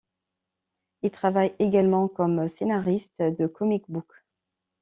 Il 1.03 1.11
travaille 1.11 1.53
également 1.59 2.07
comme 2.07 2.47
scénariste 2.47 3.21
de 3.21 3.45
comic 3.45 3.83
book. 3.87 4.11